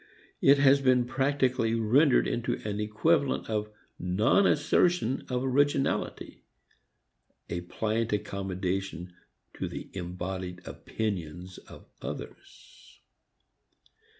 [0.41, 3.69] It has been practically rendered into an equivalent of
[3.99, 6.41] non assertion of originality,
[7.51, 9.13] a pliant accommodation
[9.53, 12.99] to the embodied opinions of others.